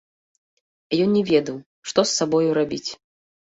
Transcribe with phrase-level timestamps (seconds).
[1.03, 1.61] Ён не ведаў,
[1.93, 2.87] што з сабою рабіць.